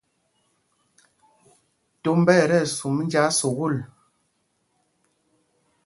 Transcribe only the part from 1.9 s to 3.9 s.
Tombá ɛ tí ɛsum njāā sukûl.